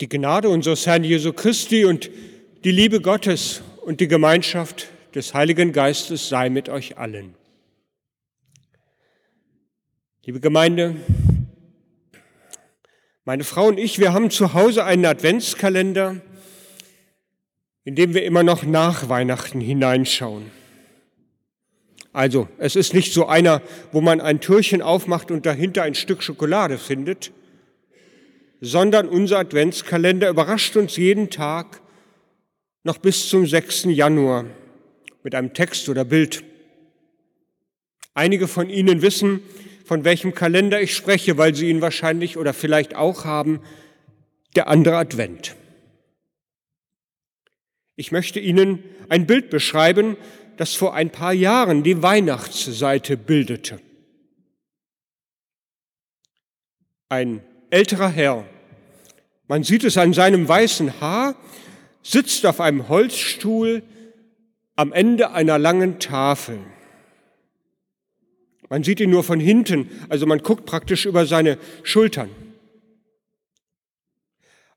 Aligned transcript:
Die 0.00 0.08
Gnade 0.08 0.48
unseres 0.48 0.86
Herrn 0.86 1.04
Jesu 1.04 1.32
Christi 1.32 1.84
und 1.84 2.10
die 2.64 2.72
Liebe 2.72 3.00
Gottes 3.00 3.62
und 3.82 4.00
die 4.00 4.08
Gemeinschaft 4.08 4.88
des 5.14 5.34
Heiligen 5.34 5.72
Geistes 5.72 6.28
sei 6.28 6.50
mit 6.50 6.68
euch 6.68 6.98
allen. 6.98 7.34
Liebe 10.24 10.40
Gemeinde, 10.40 10.96
meine 13.24 13.44
Frau 13.44 13.68
und 13.68 13.78
ich, 13.78 14.00
wir 14.00 14.12
haben 14.12 14.30
zu 14.30 14.52
Hause 14.52 14.84
einen 14.84 15.04
Adventskalender, 15.06 16.20
in 17.84 17.94
dem 17.94 18.14
wir 18.14 18.24
immer 18.24 18.42
noch 18.42 18.64
nach 18.64 19.08
Weihnachten 19.08 19.60
hineinschauen. 19.60 20.50
Also, 22.12 22.48
es 22.58 22.74
ist 22.74 22.94
nicht 22.94 23.12
so 23.12 23.26
einer, 23.26 23.62
wo 23.92 24.00
man 24.00 24.20
ein 24.20 24.40
Türchen 24.40 24.82
aufmacht 24.82 25.30
und 25.30 25.46
dahinter 25.46 25.84
ein 25.84 25.94
Stück 25.94 26.24
Schokolade 26.24 26.78
findet, 26.78 27.30
sondern 28.64 29.08
unser 29.08 29.40
Adventskalender 29.40 30.30
überrascht 30.30 30.74
uns 30.76 30.96
jeden 30.96 31.28
Tag 31.28 31.82
noch 32.82 32.96
bis 32.96 33.28
zum 33.28 33.46
6. 33.46 33.84
Januar 33.88 34.46
mit 35.22 35.34
einem 35.34 35.52
Text 35.52 35.90
oder 35.90 36.06
Bild. 36.06 36.42
Einige 38.14 38.48
von 38.48 38.70
Ihnen 38.70 39.02
wissen, 39.02 39.42
von 39.84 40.04
welchem 40.04 40.34
Kalender 40.34 40.80
ich 40.80 40.94
spreche, 40.94 41.36
weil 41.36 41.54
Sie 41.54 41.68
ihn 41.68 41.82
wahrscheinlich 41.82 42.38
oder 42.38 42.54
vielleicht 42.54 42.96
auch 42.96 43.26
haben, 43.26 43.60
der 44.56 44.68
andere 44.68 44.96
Advent. 44.96 45.56
Ich 47.96 48.12
möchte 48.12 48.40
Ihnen 48.40 48.82
ein 49.10 49.26
Bild 49.26 49.50
beschreiben, 49.50 50.16
das 50.56 50.74
vor 50.74 50.94
ein 50.94 51.10
paar 51.10 51.34
Jahren 51.34 51.82
die 51.82 52.02
Weihnachtsseite 52.02 53.18
bildete. 53.18 53.78
Ein 57.10 57.42
älterer 57.68 58.08
Herr 58.08 58.46
man 59.48 59.62
sieht 59.62 59.84
es 59.84 59.96
an 59.96 60.12
seinem 60.12 60.48
weißen 60.48 61.00
Haar, 61.00 61.34
sitzt 62.02 62.46
auf 62.46 62.60
einem 62.60 62.88
Holzstuhl 62.88 63.82
am 64.76 64.92
Ende 64.92 65.30
einer 65.30 65.58
langen 65.58 65.98
Tafel. 65.98 66.58
Man 68.68 68.82
sieht 68.82 69.00
ihn 69.00 69.10
nur 69.10 69.24
von 69.24 69.40
hinten, 69.40 69.88
also 70.08 70.26
man 70.26 70.40
guckt 70.40 70.66
praktisch 70.66 71.06
über 71.06 71.26
seine 71.26 71.58
Schultern. 71.82 72.30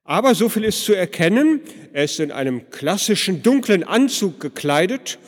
Aber 0.03 0.35
so 0.35 0.47
viel 0.47 0.63
ist 0.63 0.85
zu 0.85 0.93
erkennen, 0.93 1.61
er 1.91 2.05
ist 2.05 2.19
in 2.19 2.31
einem 2.31 2.69
klassischen 2.69 3.43
dunklen 3.43 3.83
Anzug 3.83 4.39
gekleidet, 4.39 5.19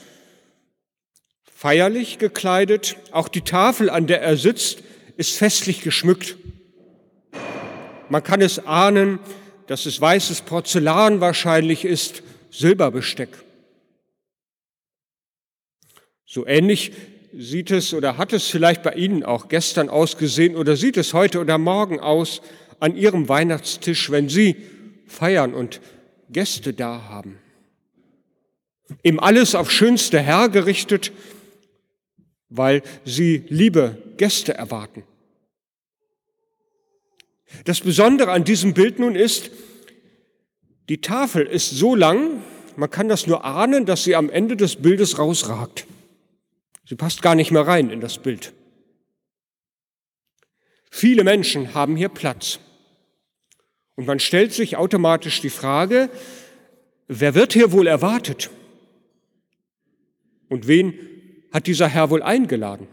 feierlich 1.53 2.17
gekleidet, 2.17 2.95
auch 3.11 3.27
die 3.27 3.41
Tafel, 3.41 3.89
an 3.89 4.07
der 4.07 4.21
er 4.21 4.37
sitzt, 4.37 4.83
ist 5.17 5.35
festlich 5.35 5.81
geschmückt. 5.81 6.37
Man 8.09 8.23
kann 8.23 8.41
es 8.41 8.65
ahnen, 8.65 9.19
dass 9.67 9.85
es 9.85 10.01
weißes 10.01 10.41
Porzellan 10.41 11.21
wahrscheinlich 11.21 11.85
ist, 11.85 12.23
Silberbesteck. 12.49 13.29
So 16.25 16.45
ähnlich 16.47 16.91
sieht 17.33 17.71
es 17.71 17.93
oder 17.93 18.17
hat 18.17 18.33
es 18.33 18.47
vielleicht 18.47 18.83
bei 18.83 18.93
Ihnen 18.93 19.23
auch 19.23 19.47
gestern 19.47 19.89
ausgesehen 19.89 20.55
oder 20.55 20.75
sieht 20.75 20.97
es 20.97 21.13
heute 21.13 21.39
oder 21.39 21.57
morgen 21.57 21.99
aus 21.99 22.41
an 22.79 22.95
Ihrem 22.95 23.29
Weihnachtstisch, 23.29 24.09
wenn 24.09 24.29
Sie 24.29 24.55
feiern 25.05 25.53
und 25.53 25.81
Gäste 26.29 26.73
da 26.73 27.03
haben. 27.09 27.37
Ihm 29.03 29.19
alles 29.19 29.53
auf 29.53 29.71
schönste 29.71 30.19
Herr 30.19 30.49
gerichtet, 30.49 31.11
weil 32.49 32.81
Sie 33.05 33.43
liebe 33.49 33.97
Gäste 34.17 34.55
erwarten. 34.55 35.03
Das 37.65 37.81
Besondere 37.81 38.31
an 38.31 38.43
diesem 38.43 38.73
Bild 38.73 38.99
nun 38.99 39.15
ist, 39.15 39.51
die 40.87 41.01
Tafel 41.01 41.45
ist 41.45 41.71
so 41.71 41.95
lang, 41.95 42.41
man 42.75 42.89
kann 42.89 43.09
das 43.09 43.27
nur 43.27 43.43
ahnen, 43.43 43.85
dass 43.85 44.03
sie 44.03 44.15
am 44.15 44.29
Ende 44.29 44.55
des 44.55 44.77
Bildes 44.77 45.19
rausragt. 45.19 45.85
Sie 46.85 46.95
passt 46.95 47.21
gar 47.21 47.35
nicht 47.35 47.51
mehr 47.51 47.67
rein 47.67 47.89
in 47.91 48.01
das 48.01 48.17
Bild. 48.17 48.53
Viele 50.89 51.23
Menschen 51.23 51.73
haben 51.75 51.95
hier 51.95 52.09
Platz. 52.09 52.59
Und 53.95 54.07
man 54.07 54.19
stellt 54.19 54.53
sich 54.53 54.77
automatisch 54.77 55.41
die 55.41 55.49
Frage, 55.49 56.09
wer 57.07 57.35
wird 57.35 57.53
hier 57.53 57.71
wohl 57.71 57.85
erwartet? 57.85 58.49
Und 60.47 60.67
wen 60.67 60.93
hat 61.51 61.67
dieser 61.67 61.87
Herr 61.87 62.09
wohl 62.09 62.23
eingeladen? 62.23 62.87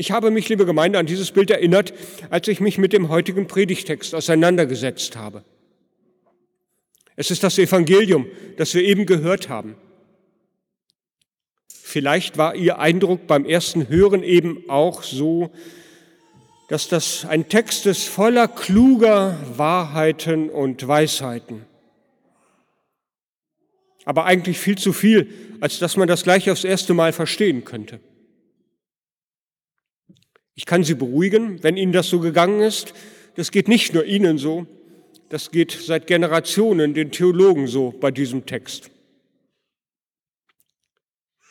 Ich 0.00 0.12
habe 0.12 0.30
mich, 0.30 0.48
liebe 0.48 0.64
Gemeinde, 0.64 0.98
an 0.98 1.04
dieses 1.04 1.30
Bild 1.30 1.50
erinnert, 1.50 1.92
als 2.30 2.48
ich 2.48 2.58
mich 2.58 2.78
mit 2.78 2.94
dem 2.94 3.10
heutigen 3.10 3.46
Predigtext 3.46 4.14
auseinandergesetzt 4.14 5.14
habe. 5.14 5.44
Es 7.16 7.30
ist 7.30 7.42
das 7.42 7.58
Evangelium, 7.58 8.24
das 8.56 8.72
wir 8.72 8.82
eben 8.82 9.04
gehört 9.04 9.50
haben. 9.50 9.74
Vielleicht 11.68 12.38
war 12.38 12.54
Ihr 12.54 12.78
Eindruck 12.78 13.26
beim 13.26 13.44
ersten 13.44 13.90
Hören 13.90 14.22
eben 14.22 14.70
auch 14.70 15.02
so, 15.02 15.50
dass 16.70 16.88
das 16.88 17.26
ein 17.26 17.50
Text 17.50 17.84
ist 17.84 18.08
voller 18.08 18.48
kluger 18.48 19.38
Wahrheiten 19.58 20.48
und 20.48 20.88
Weisheiten. 20.88 21.66
Aber 24.06 24.24
eigentlich 24.24 24.58
viel 24.58 24.78
zu 24.78 24.94
viel, 24.94 25.30
als 25.60 25.78
dass 25.78 25.98
man 25.98 26.08
das 26.08 26.22
gleich 26.22 26.50
aufs 26.50 26.64
erste 26.64 26.94
Mal 26.94 27.12
verstehen 27.12 27.66
könnte. 27.66 28.00
Ich 30.60 30.66
kann 30.66 30.84
Sie 30.84 30.92
beruhigen, 30.92 31.62
wenn 31.62 31.78
Ihnen 31.78 31.92
das 31.92 32.08
so 32.10 32.20
gegangen 32.20 32.60
ist. 32.60 32.92
Das 33.34 33.50
geht 33.50 33.66
nicht 33.66 33.94
nur 33.94 34.04
Ihnen 34.04 34.36
so, 34.36 34.66
das 35.30 35.52
geht 35.52 35.70
seit 35.70 36.06
Generationen 36.06 36.92
den 36.92 37.10
Theologen 37.12 37.66
so 37.66 37.92
bei 37.98 38.10
diesem 38.10 38.44
Text. 38.44 38.90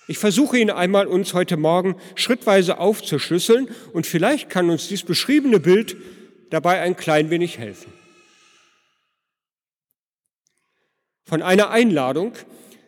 Ich 0.08 0.20
versuche 0.20 0.60
Ihnen 0.60 0.70
einmal, 0.70 1.08
uns 1.08 1.34
heute 1.34 1.58
Morgen 1.58 1.96
schrittweise 2.14 2.78
aufzuschlüsseln 2.78 3.70
und 3.94 4.06
vielleicht 4.06 4.52
kann 4.52 4.70
uns 4.70 4.90
dies 4.90 5.02
beschriebene 5.02 5.60
Bild 5.60 5.98
dabei 6.52 6.80
ein 6.82 6.96
klein 6.96 7.32
wenig 7.32 7.58
helfen. 7.58 7.92
Von 11.26 11.42
einer 11.42 11.72
Einladung, 11.72 12.34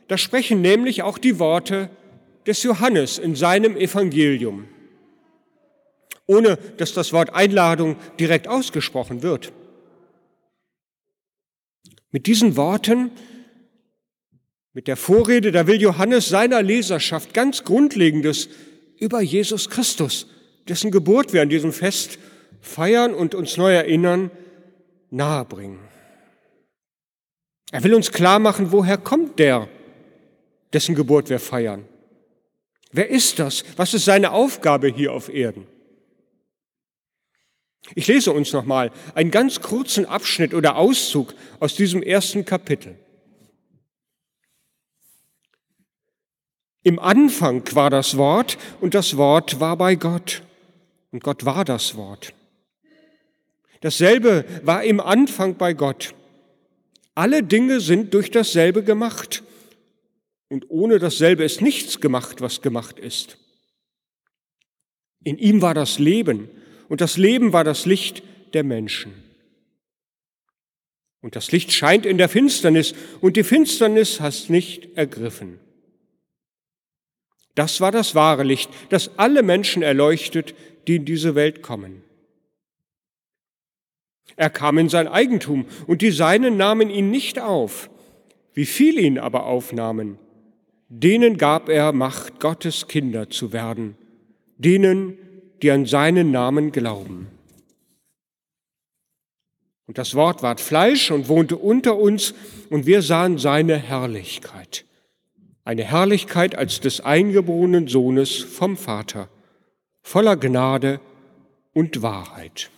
da 0.07 0.19
sprechen 0.19 0.61
nämlich 0.61 1.01
auch 1.01 1.17
die 1.17 1.39
Worte 1.39 1.89
des 2.45 2.61
Johannes 2.61 3.17
in 3.17 3.33
seinem 3.33 3.75
Evangelium 3.75 4.67
ohne 6.31 6.57
dass 6.77 6.93
das 6.93 7.11
Wort 7.11 7.33
Einladung 7.33 7.97
direkt 8.19 8.47
ausgesprochen 8.47 9.21
wird. 9.21 9.51
Mit 12.11 12.25
diesen 12.25 12.55
Worten, 12.55 13.11
mit 14.73 14.87
der 14.87 14.95
Vorrede, 14.95 15.51
da 15.51 15.67
will 15.67 15.81
Johannes 15.81 16.29
seiner 16.29 16.61
Leserschaft 16.61 17.33
ganz 17.33 17.65
Grundlegendes 17.65 18.47
über 18.97 19.21
Jesus 19.21 19.69
Christus, 19.69 20.27
dessen 20.69 20.91
Geburt 20.91 21.33
wir 21.33 21.41
an 21.41 21.49
diesem 21.49 21.73
Fest 21.73 22.17
feiern 22.61 23.13
und 23.13 23.35
uns 23.35 23.57
neu 23.57 23.73
erinnern, 23.73 24.31
nahebringen. 25.09 25.79
Er 27.71 27.83
will 27.83 27.93
uns 27.93 28.11
klar 28.11 28.39
machen, 28.39 28.71
woher 28.71 28.97
kommt 28.97 29.39
der, 29.39 29.67
dessen 30.71 30.95
Geburt 30.95 31.29
wir 31.29 31.39
feiern. 31.39 31.85
Wer 32.93 33.09
ist 33.09 33.39
das? 33.39 33.63
Was 33.75 33.93
ist 33.93 34.05
seine 34.05 34.31
Aufgabe 34.31 34.87
hier 34.87 35.11
auf 35.13 35.27
Erden? 35.27 35.65
Ich 37.95 38.07
lese 38.07 38.31
uns 38.31 38.53
nochmal 38.53 38.91
einen 39.15 39.31
ganz 39.31 39.61
kurzen 39.61 40.05
Abschnitt 40.05 40.53
oder 40.53 40.77
Auszug 40.77 41.33
aus 41.59 41.75
diesem 41.75 42.03
ersten 42.03 42.45
Kapitel. 42.45 42.95
Im 46.83 46.99
Anfang 46.99 47.63
war 47.75 47.89
das 47.89 48.17
Wort 48.17 48.57
und 48.79 48.93
das 48.93 49.17
Wort 49.17 49.59
war 49.59 49.77
bei 49.77 49.95
Gott 49.95 50.41
und 51.11 51.23
Gott 51.23 51.45
war 51.45 51.65
das 51.65 51.95
Wort. 51.95 52.33
Dasselbe 53.81 54.45
war 54.63 54.83
im 54.83 54.99
Anfang 54.99 55.57
bei 55.57 55.73
Gott. 55.73 56.13
Alle 57.13 57.43
Dinge 57.43 57.81
sind 57.81 58.13
durch 58.13 58.31
dasselbe 58.31 58.83
gemacht 58.83 59.43
und 60.49 60.69
ohne 60.69 60.97
dasselbe 60.97 61.43
ist 61.43 61.61
nichts 61.61 61.99
gemacht, 61.99 62.41
was 62.41 62.61
gemacht 62.61 62.99
ist. 62.99 63.37
In 65.23 65.37
ihm 65.37 65.61
war 65.61 65.73
das 65.73 65.99
Leben 65.99 66.49
und 66.91 66.99
das 66.99 67.15
Leben 67.15 67.53
war 67.53 67.63
das 67.63 67.85
Licht 67.85 68.21
der 68.53 68.65
Menschen. 68.65 69.13
Und 71.21 71.37
das 71.37 71.53
Licht 71.53 71.71
scheint 71.71 72.05
in 72.05 72.17
der 72.17 72.27
Finsternis 72.27 72.93
und 73.21 73.37
die 73.37 73.45
Finsternis 73.45 74.19
hast 74.19 74.49
nicht 74.49 74.97
ergriffen. 74.97 75.57
Das 77.55 77.79
war 77.79 77.93
das 77.93 78.13
wahre 78.13 78.43
Licht, 78.43 78.69
das 78.89 79.17
alle 79.17 79.41
Menschen 79.41 79.83
erleuchtet, 79.83 80.53
die 80.85 80.97
in 80.97 81.05
diese 81.05 81.33
Welt 81.33 81.61
kommen. 81.61 82.03
Er 84.35 84.49
kam 84.49 84.77
in 84.77 84.89
sein 84.89 85.07
Eigentum 85.07 85.67
und 85.87 86.01
die 86.01 86.11
Seinen 86.11 86.57
nahmen 86.57 86.89
ihn 86.89 87.09
nicht 87.09 87.39
auf. 87.39 87.89
Wie 88.53 88.65
viel 88.65 88.99
ihn 88.99 89.17
aber 89.17 89.45
aufnahmen, 89.45 90.19
denen 90.89 91.37
gab 91.37 91.69
er 91.69 91.93
Macht, 91.93 92.41
Gottes 92.41 92.89
Kinder 92.89 93.29
zu 93.29 93.53
werden, 93.53 93.95
denen, 94.57 95.17
die 95.61 95.71
an 95.71 95.85
seinen 95.85 96.31
Namen 96.31 96.71
glauben. 96.71 97.27
Und 99.85 99.97
das 99.97 100.15
Wort 100.15 100.41
ward 100.41 100.61
Fleisch 100.61 101.11
und 101.11 101.27
wohnte 101.27 101.57
unter 101.57 101.97
uns, 101.97 102.33
und 102.69 102.85
wir 102.85 103.01
sahen 103.01 103.37
seine 103.37 103.75
Herrlichkeit. 103.75 104.85
Eine 105.65 105.83
Herrlichkeit 105.83 106.55
als 106.55 106.79
des 106.79 107.01
eingeborenen 107.01 107.87
Sohnes 107.87 108.37
vom 108.37 108.77
Vater, 108.77 109.29
voller 110.01 110.37
Gnade 110.37 111.01
und 111.73 112.01
Wahrheit. 112.01 112.71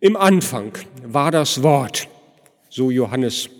Im 0.00 0.16
Anfang 0.16 0.72
war 1.04 1.30
das 1.30 1.62
Wort, 1.62 2.08
so 2.70 2.90
Johannes. 2.90 3.50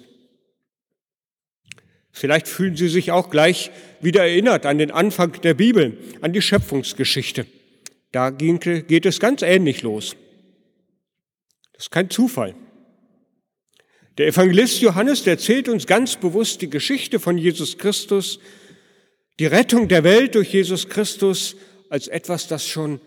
Vielleicht 2.20 2.48
fühlen 2.48 2.76
Sie 2.76 2.88
sich 2.88 3.12
auch 3.12 3.30
gleich 3.30 3.70
wieder 4.02 4.20
erinnert 4.20 4.66
an 4.66 4.76
den 4.76 4.90
Anfang 4.90 5.40
der 5.40 5.54
Bibel, 5.54 5.96
an 6.20 6.34
die 6.34 6.42
Schöpfungsgeschichte. 6.42 7.46
Da 8.12 8.28
geht 8.28 9.06
es 9.06 9.20
ganz 9.20 9.40
ähnlich 9.40 9.80
los. 9.80 10.16
Das 11.72 11.84
ist 11.84 11.90
kein 11.90 12.10
Zufall. 12.10 12.54
Der 14.18 14.26
Evangelist 14.26 14.82
Johannes 14.82 15.26
erzählt 15.26 15.70
uns 15.70 15.86
ganz 15.86 16.16
bewusst 16.16 16.60
die 16.60 16.68
Geschichte 16.68 17.20
von 17.20 17.38
Jesus 17.38 17.78
Christus, 17.78 18.38
die 19.38 19.46
Rettung 19.46 19.88
der 19.88 20.04
Welt 20.04 20.34
durch 20.34 20.52
Jesus 20.52 20.90
Christus 20.90 21.56
als 21.88 22.06
etwas, 22.06 22.46
das 22.48 22.68
schon 22.68 23.00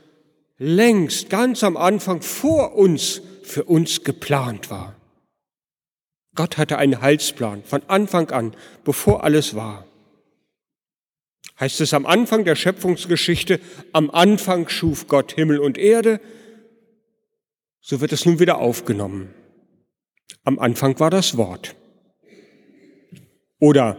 längst 0.57 1.29
ganz 1.29 1.63
am 1.63 1.77
Anfang 1.77 2.23
vor 2.23 2.73
uns 2.73 3.21
für 3.43 3.65
uns 3.65 4.03
geplant 4.03 4.71
war. 4.71 4.95
Gott 6.35 6.57
hatte 6.57 6.77
einen 6.77 7.01
Heilsplan 7.01 7.63
von 7.63 7.81
Anfang 7.87 8.29
an, 8.31 8.55
bevor 8.83 9.23
alles 9.23 9.55
war 9.55 9.85
heißt 11.59 11.81
es 11.81 11.93
am 11.93 12.05
Anfang 12.05 12.45
der 12.45 12.55
Schöpfungsgeschichte, 12.55 13.59
am 13.91 14.11
Anfang 14.11 14.69
schuf 14.69 15.07
Gott 15.07 15.33
Himmel 15.33 15.59
und 15.59 15.77
Erde, 15.77 16.19
so 17.79 18.01
wird 18.01 18.11
es 18.11 18.25
nun 18.25 18.39
wieder 18.39 18.57
aufgenommen. 18.57 19.33
Am 20.43 20.59
Anfang 20.59 20.99
war 20.99 21.09
das 21.09 21.37
Wort. 21.37 21.75
Oder 23.59 23.97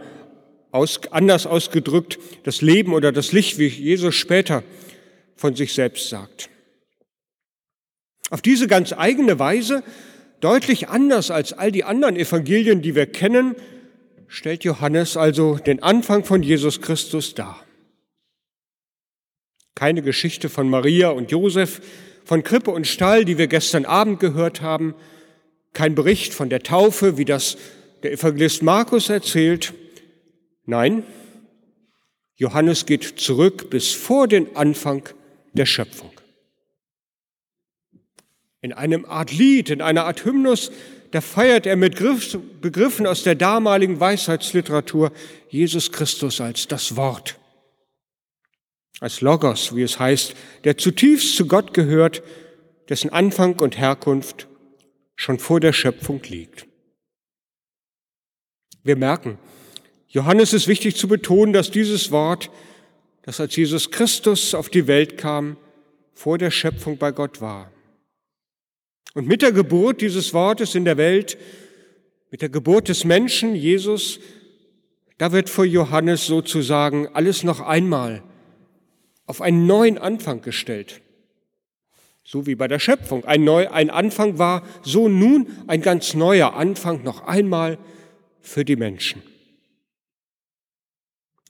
aus, 0.71 0.99
anders 1.11 1.47
ausgedrückt, 1.47 2.19
das 2.43 2.61
Leben 2.61 2.93
oder 2.93 3.11
das 3.11 3.31
Licht, 3.31 3.57
wie 3.57 3.67
Jesus 3.67 4.13
später 4.15 4.63
von 5.35 5.55
sich 5.55 5.73
selbst 5.73 6.09
sagt. 6.09 6.49
Auf 8.29 8.41
diese 8.41 8.67
ganz 8.67 8.93
eigene 8.93 9.39
Weise, 9.39 9.83
deutlich 10.45 10.89
anders 10.89 11.31
als 11.31 11.53
all 11.53 11.71
die 11.71 11.83
anderen 11.83 12.15
Evangelien, 12.15 12.83
die 12.83 12.93
wir 12.93 13.07
kennen, 13.07 13.55
stellt 14.27 14.63
Johannes 14.63 15.17
also 15.17 15.55
den 15.55 15.81
Anfang 15.81 16.23
von 16.23 16.43
Jesus 16.43 16.81
Christus 16.81 17.33
dar. 17.33 17.65
Keine 19.73 20.03
Geschichte 20.03 20.47
von 20.49 20.69
Maria 20.69 21.09
und 21.09 21.31
Josef, 21.31 21.81
von 22.25 22.43
Krippe 22.43 22.69
und 22.69 22.85
Stall, 22.85 23.25
die 23.25 23.39
wir 23.39 23.47
gestern 23.47 23.85
Abend 23.85 24.19
gehört 24.19 24.61
haben, 24.61 24.93
kein 25.73 25.95
Bericht 25.95 26.35
von 26.35 26.49
der 26.49 26.61
Taufe, 26.61 27.17
wie 27.17 27.25
das 27.25 27.57
der 28.03 28.11
Evangelist 28.13 28.61
Markus 28.61 29.09
erzählt. 29.09 29.73
Nein, 30.67 31.01
Johannes 32.35 32.85
geht 32.85 33.19
zurück 33.19 33.71
bis 33.71 33.93
vor 33.93 34.27
den 34.27 34.55
Anfang 34.55 35.09
der 35.53 35.65
Schöpfung. 35.65 36.14
In 38.65 38.73
einem 38.73 39.05
Art 39.05 39.31
Lied, 39.31 39.69
in 39.69 39.83
einer 39.83 40.05
Art 40.05 40.25
Hymnus 40.25 40.71
da 41.11 41.21
feiert 41.21 41.67
er 41.67 41.75
mit 41.75 41.99
Begriffen 42.61 43.05
aus 43.05 43.21
der 43.21 43.35
damaligen 43.35 43.99
Weisheitsliteratur 43.99 45.11
Jesus 45.49 45.91
Christus 45.91 46.41
als 46.41 46.67
das 46.67 46.95
Wort, 46.95 47.37
als 49.01 49.21
Logos, 49.21 49.75
wie 49.75 49.83
es 49.83 49.99
heißt, 49.99 50.33
der 50.63 50.79
zutiefst 50.79 51.35
zu 51.35 51.47
Gott 51.47 51.75
gehört, 51.75 52.23
dessen 52.89 53.11
Anfang 53.11 53.59
und 53.59 53.77
Herkunft 53.77 54.47
schon 55.15 55.37
vor 55.37 55.59
der 55.59 55.71
Schöpfung 55.71 56.23
liegt. 56.23 56.65
Wir 58.81 58.95
merken, 58.95 59.37
Johannes 60.07 60.53
ist 60.53 60.67
wichtig 60.67 60.95
zu 60.95 61.07
betonen, 61.07 61.53
dass 61.53 61.69
dieses 61.69 62.09
Wort, 62.09 62.49
das 63.21 63.39
als 63.39 63.55
Jesus 63.55 63.91
Christus 63.91 64.55
auf 64.55 64.69
die 64.69 64.87
Welt 64.87 65.19
kam, 65.19 65.55
vor 66.15 66.39
der 66.39 66.49
Schöpfung 66.49 66.97
bei 66.97 67.11
Gott 67.11 67.41
war. 67.41 67.71
Und 69.15 69.27
mit 69.27 69.41
der 69.41 69.53
Geburt 69.53 70.01
dieses 70.01 70.33
Wortes 70.33 70.75
in 70.75 70.83
der 70.85 70.97
Welt, 70.97 71.37
mit 72.31 72.41
der 72.41 72.49
Geburt 72.49 72.89
des 72.89 73.05
Menschen, 73.05 73.55
Jesus, 73.55 74.19
da 75.17 75.31
wird 75.31 75.49
vor 75.49 75.63
Johannes 75.63 76.27
sozusagen 76.27 77.07
alles 77.07 77.43
noch 77.43 77.61
einmal 77.61 78.23
auf 79.25 79.41
einen 79.41 79.65
neuen 79.65 79.97
Anfang 79.97 80.41
gestellt. 80.41 81.01
So 82.25 82.45
wie 82.45 82.55
bei 82.55 82.67
der 82.67 82.79
Schöpfung 82.79 83.23
ein, 83.23 83.45
neu, 83.45 83.69
ein 83.69 83.89
Anfang 83.89 84.37
war, 84.37 84.63
so 84.83 85.07
nun 85.07 85.47
ein 85.67 85.81
ganz 85.81 86.13
neuer 86.13 86.53
Anfang 86.55 87.03
noch 87.03 87.25
einmal 87.25 87.77
für 88.41 88.65
die 88.65 88.75
Menschen. 88.75 89.23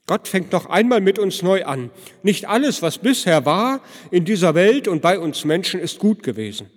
Gott 0.05 0.27
fängt 0.27 0.51
noch 0.51 0.67
einmal 0.67 1.01
mit 1.01 1.17
uns 1.17 1.41
neu 1.41 1.65
an. 1.65 1.89
Nicht 2.21 2.47
alles, 2.47 2.83
was 2.83 2.99
bisher 2.99 3.47
war 3.47 3.81
in 4.11 4.23
dieser 4.23 4.53
Welt 4.53 4.87
und 4.87 5.01
bei 5.01 5.17
uns 5.17 5.45
Menschen, 5.45 5.79
ist 5.79 5.97
gut 5.97 6.21
gewesen. 6.21 6.69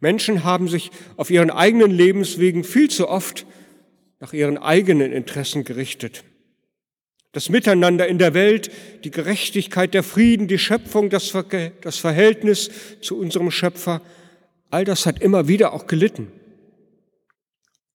Menschen 0.00 0.44
haben 0.44 0.68
sich 0.68 0.90
auf 1.16 1.30
ihren 1.30 1.50
eigenen 1.50 1.90
Lebenswegen 1.90 2.64
viel 2.64 2.88
zu 2.90 3.08
oft 3.08 3.46
nach 4.20 4.32
ihren 4.32 4.58
eigenen 4.58 5.12
Interessen 5.12 5.64
gerichtet. 5.64 6.24
Das 7.32 7.50
Miteinander 7.50 8.08
in 8.08 8.18
der 8.18 8.34
Welt, 8.34 8.70
die 9.04 9.10
Gerechtigkeit, 9.10 9.94
der 9.94 10.02
Frieden, 10.02 10.48
die 10.48 10.58
Schöpfung, 10.58 11.10
das, 11.10 11.28
Ver 11.28 11.44
das 11.82 11.98
Verhältnis 11.98 12.70
zu 13.00 13.18
unserem 13.18 13.50
Schöpfer, 13.50 14.02
all 14.70 14.84
das 14.84 15.06
hat 15.06 15.20
immer 15.20 15.46
wieder 15.46 15.72
auch 15.72 15.86
gelitten. 15.86 16.32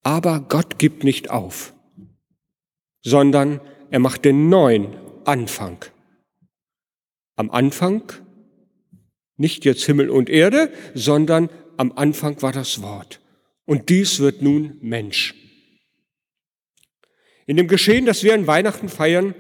Aber 0.04 0.46
Gott 0.48 0.78
gibt 0.78 1.04
nicht 1.04 1.30
auf, 1.32 1.74
sondern 3.02 3.60
er 3.90 4.00
macht 4.00 4.26
den 4.26 4.50
neuen 4.50 4.96
Anfang. 5.26 5.78
Am 7.36 7.50
Anfang 7.50 8.04
nicht 9.38 9.66
jetzt 9.66 9.84
Himmel 9.84 10.10
und 10.10 10.30
Erde, 10.30 10.72
sondern 10.94 11.50
am 11.78 11.92
Anfang 11.94 12.42
war 12.42 12.52
das 12.52 12.82
Wort. 12.82 13.20
Und 13.66 13.90
dies 13.90 14.20
wird 14.20 14.42
nun 14.42 14.78
Mensch. 14.82 15.36
In 17.46 17.58
dem 17.58 17.68
Geschehen, 17.68 18.06
das 18.06 18.24
wir 18.24 18.34
an 18.34 18.48
Weihnachten 18.48 18.90
feiern, 18.90 19.36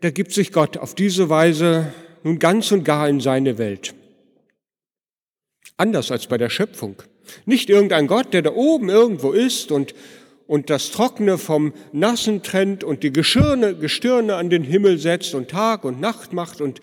da 0.00 0.10
gibt 0.10 0.32
sich 0.32 0.52
Gott 0.52 0.76
auf 0.76 0.94
diese 0.94 1.28
Weise 1.28 1.92
nun 2.22 2.38
ganz 2.38 2.70
und 2.72 2.84
gar 2.84 3.08
in 3.08 3.20
seine 3.20 3.58
Welt. 3.58 3.94
Anders 5.76 6.10
als 6.10 6.26
bei 6.26 6.36
der 6.36 6.50
Schöpfung. 6.50 7.02
Nicht 7.46 7.70
irgendein 7.70 8.06
Gott, 8.06 8.34
der 8.34 8.42
da 8.42 8.52
oben 8.52 8.88
irgendwo 8.88 9.32
ist 9.32 9.72
und, 9.72 9.94
und 10.46 10.68
das 10.68 10.90
Trockene 10.90 11.38
vom 11.38 11.72
Nassen 11.92 12.42
trennt 12.42 12.84
und 12.84 13.02
die 13.02 13.12
Geschirne, 13.12 13.74
Gestirne 13.74 14.36
an 14.36 14.50
den 14.50 14.62
Himmel 14.62 14.98
setzt 14.98 15.34
und 15.34 15.48
Tag 15.48 15.84
und 15.84 16.00
Nacht 16.00 16.32
macht 16.32 16.60
und 16.60 16.82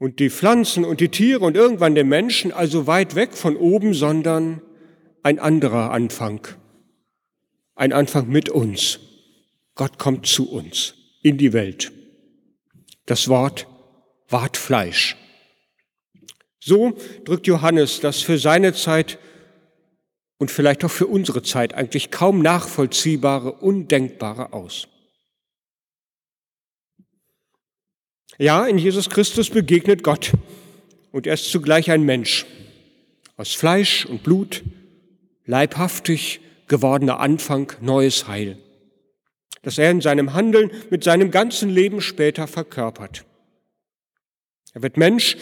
und 0.00 0.18
die 0.18 0.30
Pflanzen 0.30 0.86
und 0.86 1.00
die 1.00 1.10
Tiere 1.10 1.44
und 1.44 1.56
irgendwann 1.56 1.94
den 1.94 2.08
Menschen, 2.08 2.52
also 2.52 2.86
weit 2.86 3.14
weg 3.16 3.34
von 3.34 3.54
oben, 3.54 3.92
sondern 3.92 4.62
ein 5.22 5.38
anderer 5.38 5.90
Anfang. 5.90 6.48
Ein 7.74 7.92
Anfang 7.92 8.26
mit 8.26 8.48
uns. 8.48 8.98
Gott 9.74 9.98
kommt 9.98 10.26
zu 10.26 10.50
uns 10.50 10.94
in 11.22 11.36
die 11.36 11.52
Welt. 11.52 11.92
Das 13.04 13.28
Wort 13.28 13.66
ward 14.30 14.56
Fleisch. 14.56 15.16
So 16.60 16.96
drückt 17.24 17.46
Johannes 17.46 18.00
das 18.00 18.22
für 18.22 18.38
seine 18.38 18.72
Zeit 18.72 19.18
und 20.38 20.50
vielleicht 20.50 20.82
auch 20.82 20.90
für 20.90 21.08
unsere 21.08 21.42
Zeit 21.42 21.74
eigentlich 21.74 22.10
kaum 22.10 22.40
nachvollziehbare, 22.40 23.52
undenkbare 23.52 24.54
aus. 24.54 24.88
Ja, 28.40 28.64
in 28.64 28.78
Jesus 28.78 29.10
Christus 29.10 29.50
begegnet 29.50 30.02
Gott 30.02 30.32
und 31.12 31.26
er 31.26 31.34
ist 31.34 31.50
zugleich 31.50 31.90
ein 31.90 32.04
Mensch. 32.04 32.46
Aus 33.36 33.52
Fleisch 33.52 34.06
und 34.06 34.22
Blut, 34.22 34.62
leibhaftig 35.44 36.40
gewordener 36.66 37.20
Anfang, 37.20 37.70
neues 37.82 38.28
Heil, 38.28 38.56
das 39.60 39.76
er 39.76 39.90
in 39.90 40.00
seinem 40.00 40.32
Handeln 40.32 40.70
mit 40.88 41.04
seinem 41.04 41.30
ganzen 41.30 41.68
Leben 41.68 42.00
später 42.00 42.46
verkörpert. 42.46 43.26
Er 44.72 44.80
wird 44.80 44.96
Mensch, 44.96 45.36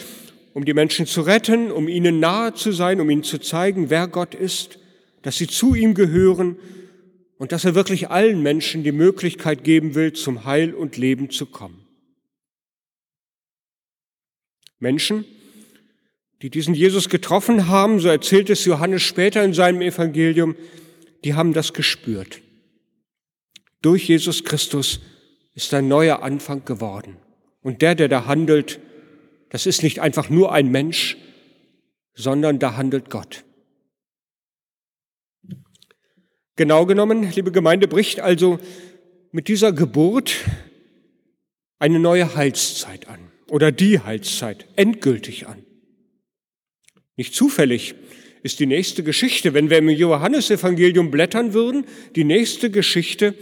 um 0.53 0.65
die 0.65 0.73
Menschen 0.73 1.05
zu 1.05 1.21
retten, 1.21 1.71
um 1.71 1.87
ihnen 1.87 2.19
nahe 2.19 2.53
zu 2.53 2.73
sein, 2.73 2.99
um 2.99 3.09
ihnen 3.09 3.23
zu 3.23 3.37
zeigen, 3.37 3.89
wer 3.89 4.09
Gott 4.09 4.35
ist, 4.35 4.77
dass 5.21 5.37
sie 5.37 5.47
zu 5.47 5.73
ihm 5.73 5.93
gehören 5.93 6.57
und 7.37 7.53
dass 7.53 7.63
er 7.63 7.75
wirklich 7.75 8.09
allen 8.09 8.43
Menschen 8.43 8.83
die 8.83 8.91
Möglichkeit 8.91 9.63
geben 9.63 9.95
will, 9.95 10.11
zum 10.11 10.43
Heil 10.43 10.73
und 10.73 10.97
Leben 10.97 11.29
zu 11.29 11.45
kommen. 11.45 11.85
Menschen, 14.79 15.25
die 16.41 16.49
diesen 16.49 16.73
Jesus 16.73 17.09
getroffen 17.09 17.67
haben, 17.67 17.99
so 17.99 18.07
erzählt 18.07 18.49
es 18.49 18.65
Johannes 18.65 19.03
später 19.03 19.43
in 19.43 19.53
seinem 19.53 19.81
Evangelium, 19.81 20.55
die 21.23 21.33
haben 21.33 21.53
das 21.53 21.73
gespürt. 21.73 22.41
Durch 23.81 24.07
Jesus 24.07 24.43
Christus 24.43 25.01
ist 25.53 25.73
ein 25.73 25.87
neuer 25.87 26.21
Anfang 26.23 26.63
geworden. 26.63 27.17
Und 27.61 27.81
der, 27.81 27.95
der 27.95 28.07
da 28.07 28.25
handelt, 28.25 28.79
das 29.49 29.65
ist 29.65 29.83
nicht 29.83 29.99
einfach 29.99 30.29
nur 30.29 30.53
ein 30.53 30.69
Mensch, 30.69 31.17
sondern 32.13 32.59
da 32.59 32.77
handelt 32.77 33.09
Gott. 33.09 33.43
Genau 36.55 36.85
genommen, 36.85 37.29
liebe 37.31 37.51
Gemeinde, 37.51 37.87
bricht 37.87 38.19
also 38.21 38.59
mit 39.31 39.47
dieser 39.47 39.71
Geburt 39.71 40.35
eine 41.79 41.99
neue 41.99 42.35
Heilszeit 42.35 43.07
an 43.07 43.28
oder 43.49 43.71
die 43.71 43.99
Heilszeit 43.99 44.67
endgültig 44.75 45.47
an. 45.47 45.63
Nicht 47.15 47.35
zufällig 47.35 47.95
ist 48.43 48.59
die 48.59 48.65
nächste 48.65 49.03
Geschichte, 49.03 49.53
wenn 49.53 49.69
wir 49.69 49.77
im 49.77 49.89
Johannesevangelium 49.89 51.11
blättern 51.11 51.53
würden, 51.53 51.85
die 52.15 52.23
nächste 52.23 52.71
Geschichte 52.71 53.35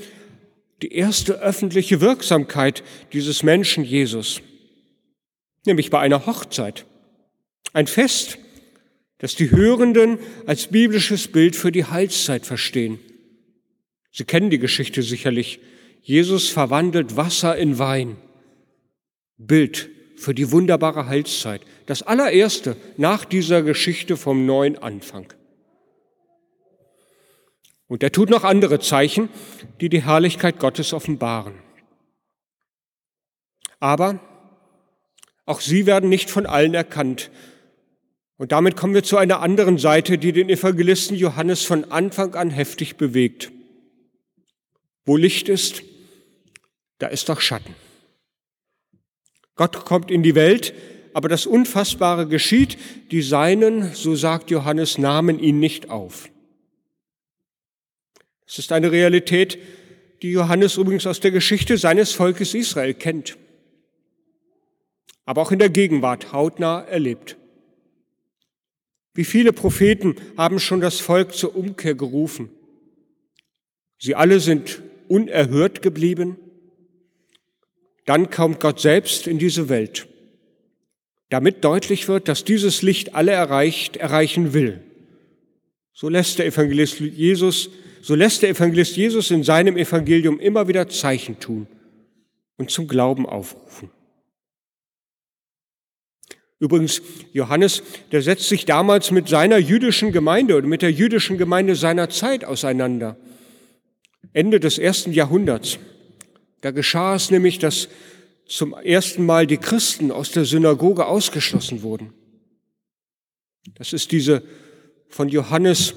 die 0.81 0.91
erste 0.93 1.41
öffentliche 1.41 2.01
Wirksamkeit 2.01 2.83
dieses 3.13 3.43
Menschen 3.43 3.83
Jesus, 3.83 4.41
nämlich 5.65 5.89
bei 5.89 5.99
einer 5.99 6.25
Hochzeit. 6.25 6.85
Ein 7.73 7.87
Fest, 7.87 8.37
das 9.17 9.35
die 9.35 9.49
Hörenden 9.49 10.19
als 10.45 10.67
biblisches 10.67 11.27
Bild 11.27 11.55
für 11.55 11.71
die 11.71 11.85
Heilszeit 11.85 12.45
verstehen. 12.45 12.99
Sie 14.11 14.25
kennen 14.25 14.49
die 14.49 14.59
Geschichte 14.59 15.01
sicherlich. 15.01 15.59
Jesus 16.01 16.49
verwandelt 16.49 17.17
Wasser 17.17 17.57
in 17.57 17.79
Wein. 17.79 18.17
Bild 19.37 19.89
für 20.17 20.33
die 20.33 20.51
wunderbare 20.51 21.07
Heilszeit. 21.07 21.61
Das 21.85 22.01
allererste 22.01 22.75
nach 22.97 23.23
dieser 23.23 23.61
Geschichte 23.61 24.17
vom 24.17 24.45
neuen 24.45 24.77
Anfang. 24.77 25.31
Und 27.87 28.03
er 28.03 28.11
tut 28.11 28.29
noch 28.29 28.43
andere 28.43 28.79
Zeichen, 28.79 29.29
die 29.79 29.89
die 29.89 30.03
Herrlichkeit 30.03 30.59
Gottes 30.59 30.91
offenbaren. 30.91 31.53
Aber 33.79 34.19
auch 35.45 35.61
sie 35.61 35.85
werden 35.85 36.09
nicht 36.09 36.29
von 36.29 36.45
allen 36.45 36.73
erkannt. 36.73 37.31
Und 38.37 38.51
damit 38.51 38.75
kommen 38.75 38.93
wir 38.93 39.03
zu 39.03 39.17
einer 39.17 39.39
anderen 39.39 39.77
Seite, 39.77 40.17
die 40.17 40.33
den 40.33 40.49
Evangelisten 40.49 41.15
Johannes 41.15 41.63
von 41.63 41.91
Anfang 41.91 42.35
an 42.35 42.49
heftig 42.49 42.97
bewegt. 42.97 43.51
Wo 45.05 45.15
Licht 45.15 45.47
ist, 45.47 45.83
da 46.97 47.07
ist 47.07 47.29
doch 47.29 47.39
Schatten. 47.39 47.86
Gott 49.57 49.85
kommt 49.85 50.09
in 50.09 50.23
die 50.23 50.35
Welt, 50.35 50.73
aber 51.13 51.29
das 51.29 51.45
Unfassbare 51.45 52.27
geschieht, 52.27 52.77
die 53.11 53.21
Seinen, 53.21 53.93
so 53.93 54.15
sagt 54.15 54.51
Johannes, 54.51 54.97
nahmen 54.97 55.39
ihn 55.39 55.59
nicht 55.59 55.89
auf. 55.89 56.29
Es 58.47 58.59
ist 58.59 58.71
eine 58.71 58.91
Realität, 58.91 59.57
die 60.21 60.31
Johannes 60.31 60.77
übrigens 60.77 61.05
aus 61.05 61.19
der 61.19 61.31
Geschichte 61.31 61.77
seines 61.77 62.13
Volkes 62.13 62.53
Israel 62.53 62.93
kennt, 62.93 63.37
aber 65.25 65.41
auch 65.41 65.51
in 65.51 65.59
der 65.59 65.69
Gegenwart 65.69 66.31
hautnah 66.31 66.81
erlebt. 66.81 67.35
Wie 69.13 69.25
viele 69.25 69.51
Propheten 69.51 70.15
haben 70.37 70.59
schon 70.59 70.79
das 70.79 70.99
Volk 70.99 71.33
zur 71.33 71.55
Umkehr 71.55 71.95
gerufen? 71.95 72.49
Sie 73.97 74.13
alle 74.13 74.39
sind 74.39 74.83
unerhört 75.07 75.81
geblieben. 75.81 76.37
Dann 78.07 78.31
kommt 78.31 78.59
Gott 78.59 78.79
selbst 78.79 79.27
in 79.27 79.37
diese 79.37 79.69
Welt, 79.69 80.07
damit 81.29 81.63
deutlich 81.63 82.07
wird, 82.07 82.27
dass 82.27 82.43
dieses 82.43 82.81
Licht 82.81 83.13
alle 83.13 83.33
erreicht, 83.33 83.97
erreichen 83.97 84.53
will. 84.53 84.81
So 85.93 86.09
lässt 86.09 86.39
der 86.39 86.47
Evangelist 86.47 86.99
Jesus 86.99 87.69
so 88.07 88.15
lässt 88.15 88.41
der 88.41 88.51
Evangelist 88.51 88.95
Jesus 88.95 89.31
in 89.31 89.43
seinem 89.43 89.75
Evangelium 89.75 90.39
immer 90.39 90.69
wieder 90.69 90.87
Zeichen 90.87 91.41
tun 91.41 91.67
und 92.55 92.71
zum 92.71 92.87
Glauben 92.87 93.25
aufrufen. 93.25 93.89
Übrigens, 96.59 97.01
Johannes, 97.33 97.83
der 98.13 98.21
setzt 98.21 98.47
sich 98.47 98.63
damals 98.63 99.11
mit 99.11 99.27
seiner 99.27 99.57
jüdischen 99.57 100.13
Gemeinde 100.13 100.55
oder 100.55 100.67
mit 100.67 100.83
der 100.83 100.91
jüdischen 100.93 101.37
Gemeinde 101.37 101.75
seiner 101.75 102.09
Zeit 102.09 102.45
auseinander. 102.45 103.17
Ende 104.31 104.61
des 104.61 104.77
ersten 104.77 105.11
Jahrhunderts. 105.11 105.77
Da 106.61 106.71
geschah 106.71 107.15
es 107.15 107.31
nämlich, 107.31 107.59
dass 107.59 107.89
zum 108.45 108.73
ersten 108.73 109.25
Mal 109.25 109.45
die 109.45 109.57
Christen 109.57 110.11
aus 110.11 110.31
der 110.31 110.45
Synagoge 110.45 111.05
ausgeschlossen 111.05 111.81
wurden. 111.81 112.13
Das 113.75 113.93
ist 113.93 114.11
diese 114.11 114.43
von 115.09 115.29
Johannes 115.29 115.93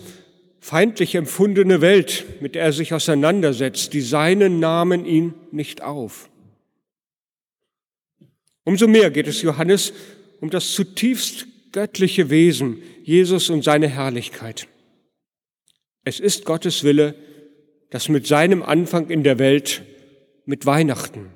feindlich 0.61 1.15
empfundene 1.15 1.81
Welt, 1.81 2.25
mit 2.41 2.55
der 2.55 2.65
er 2.65 2.73
sich 2.73 2.93
auseinandersetzt, 2.93 3.93
die 3.93 4.03
Seinen 4.03 4.61
nahmen 4.61 5.07
ihn 5.07 5.35
nicht 5.53 5.83
auf. 5.83 6.29
Umso 8.65 8.87
mehr 8.87 9.11
geht 9.11 9.27
es 9.27 9.43
Johannes 9.43 9.93
um 10.41 10.51
das 10.51 10.73
zutiefst 10.73 11.47
göttliche 11.73 12.31
Wesen, 12.31 12.83
Jesus 13.03 13.51
und 13.51 13.63
seine 13.63 13.89
Herrlichkeit. 13.89 14.69
Es 16.05 16.21
ist 16.21 16.45
Gottes 16.45 16.83
Wille, 16.83 17.15
dass 17.91 18.09
mit 18.09 18.27
seinem 18.27 18.63
Anfang 18.63 19.11
in 19.11 19.23
der 19.23 19.39
Welt, 19.39 19.83
mit 20.51 20.67
Weihnachten, 20.67 21.31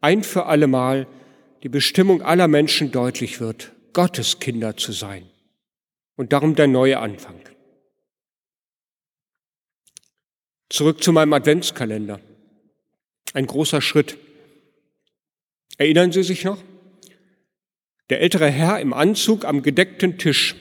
ein 0.00 0.22
für 0.22 0.46
allemal 0.46 1.08
die 1.64 1.68
Bestimmung 1.68 2.22
aller 2.22 2.46
Menschen 2.46 2.92
deutlich 2.92 3.40
wird, 3.40 3.72
Gottes 3.92 4.38
Kinder 4.38 4.76
zu 4.76 4.92
sein. 4.92 5.28
Und 6.16 6.32
darum 6.32 6.54
der 6.54 6.68
neue 6.68 7.00
Anfang. 7.00 7.40
Zurück 10.68 11.02
zu 11.02 11.10
meinem 11.12 11.32
Adventskalender. 11.32 12.20
Ein 13.34 13.46
großer 13.46 13.80
Schritt. 13.82 14.16
Erinnern 15.76 16.12
Sie 16.12 16.22
sich 16.22 16.44
noch? 16.44 16.62
Der 18.08 18.20
ältere 18.20 18.48
Herr 18.48 18.78
im 18.80 18.92
Anzug 18.92 19.44
am 19.44 19.62
gedeckten 19.62 20.16
Tisch. 20.16 20.54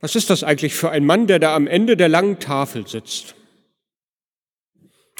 Was 0.00 0.16
ist 0.16 0.30
das 0.30 0.42
eigentlich 0.42 0.74
für 0.74 0.90
ein 0.90 1.06
Mann, 1.06 1.28
der 1.28 1.38
da 1.38 1.54
am 1.54 1.68
Ende 1.68 1.96
der 1.96 2.08
langen 2.08 2.40
Tafel 2.40 2.88
sitzt? 2.88 3.36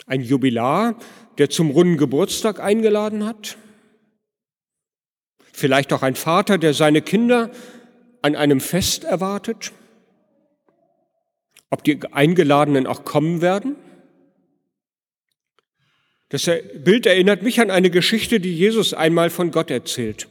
Ein 0.06 0.20
Jubilar, 0.20 0.96
der 1.38 1.50
zum 1.50 1.70
runden 1.70 1.96
Geburtstag 1.96 2.60
eingeladen 2.60 3.24
hat? 3.24 3.56
Vielleicht 5.52 5.92
auch 5.92 6.02
ein 6.02 6.16
Vater, 6.16 6.58
der 6.58 6.74
seine 6.74 7.02
Kinder 7.02 7.50
an 8.22 8.36
einem 8.36 8.60
Fest 8.60 9.04
erwartet? 9.04 9.72
ob 11.72 11.84
die 11.84 11.98
Eingeladenen 12.12 12.86
auch 12.86 13.06
kommen 13.06 13.40
werden. 13.40 13.76
Das 16.28 16.44
Bild 16.84 17.06
erinnert 17.06 17.42
mich 17.42 17.60
an 17.60 17.70
eine 17.70 17.88
Geschichte, 17.88 18.40
die 18.40 18.54
Jesus 18.54 18.92
einmal 18.92 19.30
von 19.30 19.50
Gott 19.50 19.70
erzählt. 19.70 20.28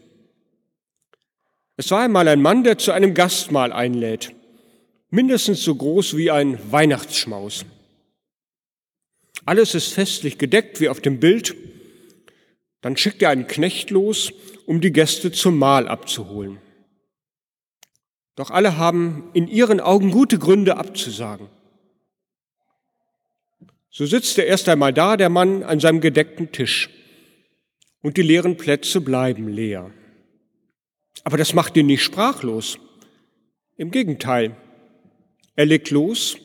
Es 1.78 1.90
war 1.90 2.01
einmal 2.01 2.28
ein 2.28 2.44
Mann, 2.44 2.63
der 2.63 2.78
zu 2.78 2.92
einem 2.92 3.16
Gastmahl 3.16 3.74
einlädt, 3.74 4.36
mindestens 5.10 5.63
so 5.63 5.74
groß 5.74 6.16
wie 6.16 6.30
ein 6.30 6.60
Weihnachtsschmaus. 6.72 7.66
Alles 9.45 9.75
ist 9.75 9.93
festlich 9.93 10.38
gedeckt 10.38 10.79
wie 10.79 10.89
auf 10.89 11.01
dem 11.01 11.19
Bild. 11.19 11.55
Dann 12.81 12.98
schickt 12.98 13.21
er 13.21 13.29
einen 13.29 13.48
Knecht 13.48 13.89
los, 13.89 14.33
um 14.65 14.81
die 14.81 14.91
Gäste 14.91 15.31
zum 15.31 15.57
Mahl 15.57 15.88
abzuholen. 15.88 16.60
Doch 18.36 18.50
alle 18.50 18.77
haben 18.77 19.29
in 19.33 19.48
ihren 19.48 19.79
Augen 19.79 20.12
gute 20.12 20.39
Gründe 20.39 20.77
abzusagen. 20.77 21.50
So 23.89 24.05
sitzt 24.05 24.38
er 24.38 24.45
erst 24.45 24.69
einmal 24.69 24.93
da, 24.93 25.17
der 25.17 25.29
Mann, 25.29 25.63
an 25.63 25.79
seinem 25.79 26.00
gedeckten 26.00 26.51
Tisch. 26.51 26.89
Und 28.01 28.17
die 28.17 28.21
leeren 28.21 28.57
Plätze 28.57 29.01
bleiben 29.01 29.50
leer. 29.50 29.91
Aber 31.24 31.38
das 31.38 31.53
macht 31.53 31.75
ihn 31.75 31.88
nicht 31.88 32.01
sprachlos. 32.01 32.79
Im 33.75 33.91
Gegenteil. 33.91 34.55
Er 35.55 35.65
legt 35.65 35.91
los, 35.91 36.38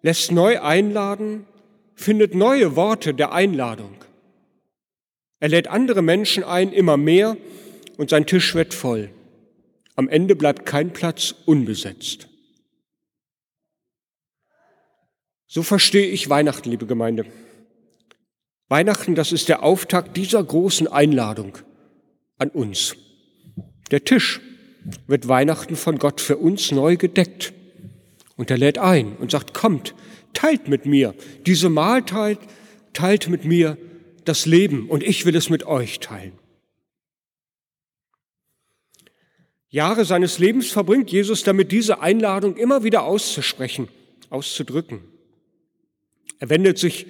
lässt 0.00 0.32
neu 0.32 0.60
einladen, 0.60 1.46
findet 1.94 2.34
neue 2.34 2.76
Worte 2.76 3.14
der 3.14 3.32
Einladung. 3.32 3.96
Er 5.40 5.48
lädt 5.48 5.68
andere 5.68 6.02
Menschen 6.02 6.44
ein, 6.44 6.72
immer 6.72 6.96
mehr, 6.96 7.36
und 7.96 8.10
sein 8.10 8.26
Tisch 8.26 8.54
wird 8.54 8.74
voll. 8.74 9.10
Am 9.96 10.08
Ende 10.08 10.34
bleibt 10.36 10.66
kein 10.66 10.92
Platz 10.92 11.34
unbesetzt. 11.46 12.28
So 15.46 15.62
verstehe 15.62 16.06
ich 16.06 16.30
Weihnachten, 16.30 16.70
liebe 16.70 16.86
Gemeinde. 16.86 17.26
Weihnachten, 18.68 19.14
das 19.14 19.32
ist 19.32 19.50
der 19.50 19.62
Auftakt 19.62 20.16
dieser 20.16 20.42
großen 20.42 20.88
Einladung 20.88 21.58
an 22.38 22.48
uns. 22.48 22.96
Der 23.90 24.02
Tisch 24.02 24.40
wird 25.06 25.28
Weihnachten 25.28 25.76
von 25.76 25.98
Gott 25.98 26.20
für 26.20 26.38
uns 26.38 26.72
neu 26.72 26.96
gedeckt. 26.96 27.52
Und 28.36 28.50
er 28.50 28.56
lädt 28.56 28.78
ein 28.78 29.14
und 29.16 29.30
sagt, 29.30 29.52
kommt, 29.52 29.94
teilt 30.32 30.68
mit 30.68 30.86
mir 30.86 31.14
diese 31.46 31.68
Mahlzeit, 31.68 32.38
teilt 32.92 33.28
mit 33.28 33.44
mir 33.44 33.76
das 34.24 34.46
Leben 34.46 34.88
und 34.88 35.02
ich 35.02 35.26
will 35.26 35.36
es 35.36 35.50
mit 35.50 35.64
euch 35.64 36.00
teilen. 36.00 36.32
Jahre 39.68 40.04
seines 40.04 40.38
Lebens 40.38 40.70
verbringt 40.70 41.10
Jesus 41.10 41.44
damit, 41.44 41.72
diese 41.72 42.00
Einladung 42.00 42.56
immer 42.56 42.84
wieder 42.84 43.04
auszusprechen, 43.04 43.88
auszudrücken. 44.28 45.00
Er 46.38 46.50
wendet 46.50 46.78
sich 46.78 47.06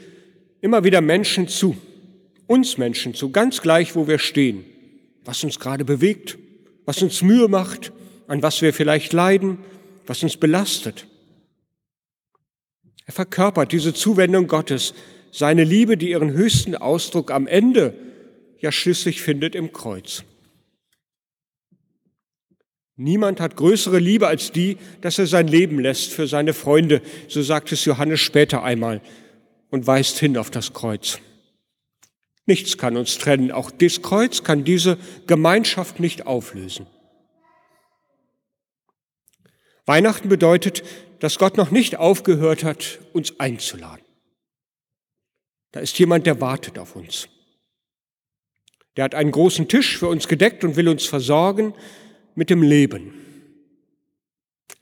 immer 0.61 0.85
wieder 0.85 1.01
Menschen 1.01 1.49
zu, 1.49 1.77
uns 2.47 2.79
Menschen 2.79 3.15
zu, 3.15 3.31
ganz 3.31 3.63
gleich, 3.63 3.97
wo 3.97 4.07
wir 4.07 4.21
stehen, 4.21 4.65
was 5.25 5.43
uns 5.43 5.59
gerade 5.59 5.85
bewegt, 5.85 6.39
was 6.85 7.03
uns 7.03 7.21
Mühe 7.23 7.49
macht, 7.49 7.93
an 8.29 8.43
was 8.43 8.63
wir 8.63 8.73
vielleicht 8.73 9.13
leiden, 9.13 9.59
was 10.07 10.23
uns 10.23 10.37
belastet. 10.37 11.07
Er 13.07 13.13
verkörpert 13.13 13.73
diese 13.73 13.95
Zuwendung 13.95 14.47
Gottes, 14.47 14.95
seine 15.33 15.65
Liebe, 15.65 15.97
die 15.97 16.11
ihren 16.11 16.33
höchsten 16.33 16.77
Ausdruck 16.77 17.31
am 17.31 17.47
Ende 17.47 17.95
ja 18.59 18.71
schließlich 18.71 19.23
findet 19.23 19.55
im 19.55 19.73
Kreuz. 19.73 20.25
Niemand 22.97 23.41
hat 23.41 23.57
größere 23.57 23.99
Liebe 23.99 24.29
als 24.29 24.53
die, 24.53 24.77
dass 25.01 25.19
er 25.19 25.27
sein 25.27 25.49
Leben 25.49 25.81
lässt 25.81 26.13
für 26.13 26.27
seine 26.27 26.53
Freunde, 26.53 27.01
so 27.27 27.43
sagt 27.43 27.73
es 27.73 27.85
Johannes 27.85 28.21
später 28.21 28.63
einmal 28.63 29.01
und 29.71 29.87
weist 29.87 30.19
hin 30.19 30.37
auf 30.37 30.51
das 30.51 30.73
Kreuz. 30.73 31.19
Nichts 32.45 32.77
kann 32.77 32.97
uns 32.97 33.19
trennen, 33.19 33.51
auch 33.51 33.71
das 33.71 34.03
Kreuz 34.03 34.45
kann 34.45 34.65
diese 34.65 34.99
Gemeinschaft 35.27 36.01
nicht 36.01 36.27
auflösen. 36.27 36.87
Weihnachten 39.87 40.29
bedeutet, 40.29 40.85
dass 41.23 41.39
Gott 41.39 41.57
noch 41.57 41.71
nicht 41.71 41.99
aufgehört 41.99 42.65
hat, 42.65 42.99
uns 43.13 43.39
einzuladen. 43.39 44.05
Da 45.71 45.79
ist 45.79 45.97
jemand, 46.01 46.27
der 46.27 46.41
wartet 46.41 46.81
auf 46.81 46.97
uns. 46.97 47.29
Der 48.97 49.05
hat 49.05 49.15
einen 49.15 49.31
großen 49.31 49.69
Tisch 49.69 49.97
für 49.97 50.09
uns 50.09 50.27
gedeckt 50.27 50.65
und 50.65 50.75
will 50.75 50.89
uns 50.89 51.07
versorgen 51.07 51.75
mit 52.35 52.51
dem 52.51 52.61
Leben. 52.61 53.15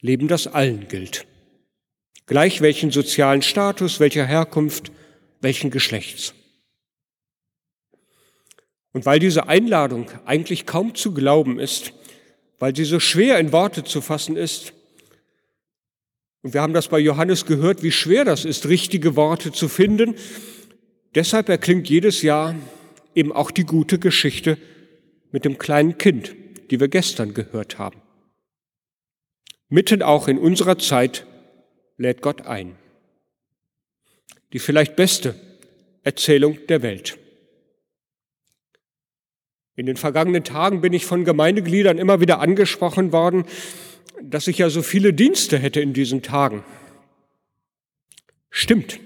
Leben, 0.01 0.29
das 0.29 0.47
allen 0.47 0.89
gilt. 0.89 1.27
Gleich 2.25 2.63
welchen 2.63 2.91
sozialen 2.91 3.43
Status, 3.43 4.01
welcher 4.01 4.25
Herkunft, 4.25 4.93
welchen 5.43 5.71
Geschlechts. 5.71 6.33
Und 8.95 9.05
weil 9.05 9.19
diese 9.19 9.47
Einladung 9.47 10.11
eigentlich 10.25 10.65
kaum 10.65 10.95
zu 10.95 11.13
glauben 11.13 11.59
ist, 11.61 11.93
weil 12.59 12.75
sie 12.75 12.85
so 12.85 12.99
schwer 12.99 13.39
in 13.39 13.53
Worte 13.53 13.85
zu 13.85 14.01
fassen 14.01 14.39
ist, 14.39 14.73
und 16.43 16.55
wir 16.55 16.63
haben 16.63 16.73
das 16.73 16.89
bei 16.89 16.99
Johannes 16.99 17.47
gehört, 17.47 17.83
wie 17.83 17.93
schwer 17.93 18.25
das 18.25 18.45
ist, 18.45 18.67
richtige 18.69 19.17
Worte 19.17 19.53
zu 19.53 19.69
finden, 19.69 20.15
deshalb 21.15 21.49
erklingt 21.49 21.89
jedes 21.89 22.23
Jahr 22.23 22.55
eben 23.15 23.33
auch 23.33 23.51
die 23.51 23.65
gute 23.65 23.99
Geschichte 23.99 24.59
mit 25.33 25.45
dem 25.45 25.59
kleinen 25.59 25.99
Kind, 25.99 26.35
die 26.71 26.81
wir 26.81 26.89
gestern 26.89 27.35
gehört 27.35 27.79
haben. 27.79 28.01
Mitten 29.69 30.03
auch 30.03 30.29
in 30.29 30.39
unserer 30.39 30.79
Zeit 30.79 31.27
lädt 31.97 32.23
Gott 32.23 32.47
ein. 32.47 32.77
Die 34.53 34.59
vielleicht 34.59 34.97
beste 34.97 35.35
Erzählung 36.03 36.59
der 36.69 36.83
Welt. 36.83 37.19
In 39.77 39.87
den 39.87 39.97
vergangenen 39.97 40.43
Tagen 40.43 40.81
bin 40.81 40.93
ich 40.93 41.07
von 41.07 41.25
Gemeindegliedern 41.25 41.99
immer 41.99 42.21
wieder 42.21 42.41
angesprochen 42.41 43.13
worden, 43.13 43.45
dass 44.23 44.47
ich 44.49 44.59
ja 44.59 44.71
so 44.71 44.83
viele 44.83 45.13
Dienste 45.13 45.59
hätte 45.59 45.81
in 45.81 45.93
diesen 45.93 46.23
Tagen. 46.23 46.65
Stimmt. 48.51 49.01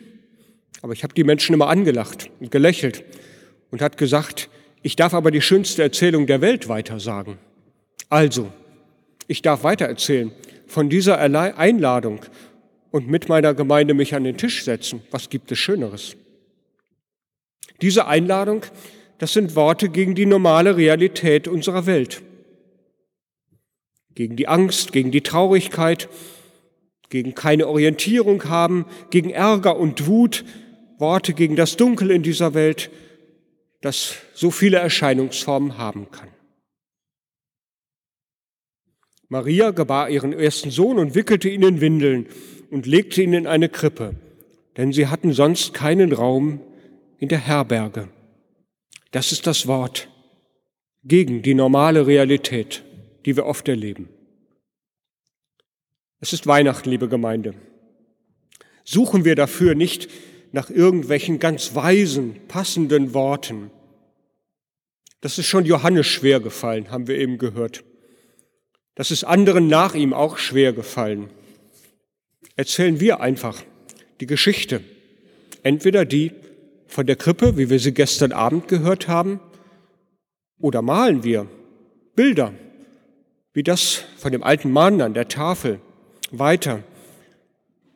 Aber 0.82 0.92
ich 0.92 1.02
habe 1.02 1.14
die 1.14 1.24
Menschen 1.24 1.54
immer 1.54 1.68
angelacht 1.68 2.30
und 2.40 2.50
gelächelt 2.50 3.04
und 3.70 3.80
hat 3.80 3.96
gesagt, 3.96 4.48
ich 4.82 4.96
darf 4.96 5.14
aber 5.14 5.30
die 5.30 5.40
schönste 5.40 5.82
Erzählung 5.82 6.26
der 6.26 6.40
Welt 6.40 6.68
weitersagen. 6.68 7.38
Also, 8.10 8.52
ich 9.26 9.40
darf 9.40 9.64
weitererzählen 9.64 10.32
von 10.66 10.90
dieser 10.90 11.18
Einladung 11.18 12.20
und 12.90 13.08
mit 13.08 13.28
meiner 13.28 13.54
Gemeinde 13.54 13.94
mich 13.94 14.14
an 14.14 14.24
den 14.24 14.36
Tisch 14.36 14.64
setzen. 14.64 15.02
Was 15.10 15.30
gibt 15.30 15.50
es 15.52 15.58
Schöneres? 15.58 16.16
Diese 17.80 18.06
Einladung, 18.06 18.62
das 19.18 19.32
sind 19.32 19.56
Worte 19.56 19.88
gegen 19.88 20.14
die 20.14 20.26
normale 20.26 20.76
Realität 20.76 21.48
unserer 21.48 21.86
Welt. 21.86 22.22
Gegen 24.14 24.36
die 24.36 24.48
Angst, 24.48 24.92
gegen 24.92 25.10
die 25.10 25.22
Traurigkeit, 25.22 26.08
gegen 27.08 27.34
keine 27.34 27.68
Orientierung 27.68 28.44
haben, 28.44 28.86
gegen 29.10 29.30
Ärger 29.30 29.76
und 29.76 30.06
Wut, 30.06 30.44
Worte 30.98 31.34
gegen 31.34 31.56
das 31.56 31.76
Dunkel 31.76 32.10
in 32.10 32.22
dieser 32.22 32.54
Welt, 32.54 32.90
das 33.80 34.16
so 34.32 34.50
viele 34.50 34.78
Erscheinungsformen 34.78 35.78
haben 35.78 36.10
kann. 36.10 36.28
Maria 39.28 39.70
gebar 39.70 40.10
ihren 40.10 40.32
ersten 40.32 40.70
Sohn 40.70 40.98
und 40.98 41.14
wickelte 41.14 41.48
ihn 41.48 41.62
in 41.62 41.80
Windeln 41.80 42.26
und 42.70 42.86
legte 42.86 43.22
ihn 43.22 43.32
in 43.32 43.46
eine 43.46 43.68
Krippe, 43.68 44.14
denn 44.76 44.92
sie 44.92 45.08
hatten 45.08 45.32
sonst 45.32 45.74
keinen 45.74 46.12
Raum 46.12 46.60
in 47.18 47.28
der 47.28 47.38
Herberge. 47.38 48.08
Das 49.10 49.32
ist 49.32 49.46
das 49.46 49.66
Wort 49.66 50.08
gegen 51.04 51.42
die 51.42 51.54
normale 51.54 52.06
Realität, 52.06 52.82
die 53.24 53.36
wir 53.36 53.46
oft 53.46 53.68
erleben. 53.68 54.08
Es 56.20 56.32
ist 56.32 56.46
Weihnachten, 56.46 56.90
liebe 56.90 57.08
Gemeinde. 57.08 57.54
Suchen 58.84 59.24
wir 59.24 59.34
dafür 59.34 59.74
nicht 59.74 60.08
nach 60.52 60.70
irgendwelchen 60.70 61.38
ganz 61.38 61.74
weisen, 61.74 62.36
passenden 62.48 63.12
Worten. 63.14 63.70
Das 65.20 65.38
ist 65.38 65.46
schon 65.46 65.64
Johannes 65.64 66.06
schwer 66.06 66.40
gefallen, 66.40 66.90
haben 66.90 67.08
wir 67.08 67.18
eben 67.18 67.38
gehört. 67.38 67.82
Das 68.94 69.10
ist 69.10 69.24
anderen 69.24 69.68
nach 69.68 69.94
ihm 69.94 70.12
auch 70.12 70.38
schwer 70.38 70.72
gefallen. 70.72 71.30
Erzählen 72.56 73.00
wir 73.00 73.20
einfach 73.20 73.62
die 74.20 74.26
Geschichte. 74.26 74.80
Entweder 75.62 76.04
die 76.04 76.32
von 76.86 77.06
der 77.06 77.16
Krippe, 77.16 77.56
wie 77.56 77.70
wir 77.70 77.80
sie 77.80 77.92
gestern 77.92 78.32
Abend 78.32 78.68
gehört 78.68 79.08
haben, 79.08 79.40
oder 80.60 80.82
malen 80.82 81.24
wir 81.24 81.48
Bilder, 82.14 82.54
wie 83.54 83.62
das 83.62 84.02
von 84.18 84.32
dem 84.32 84.42
alten 84.42 84.70
Mann 84.70 85.00
an 85.00 85.14
der 85.14 85.28
Tafel, 85.28 85.80
weiter, 86.32 86.82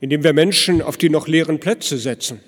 indem 0.00 0.22
wir 0.22 0.32
Menschen 0.32 0.80
auf 0.80 0.96
die 0.96 1.10
noch 1.10 1.26
leeren 1.26 1.58
Plätze 1.58 1.98
setzen. 1.98 2.40